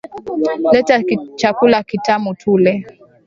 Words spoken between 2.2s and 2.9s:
tule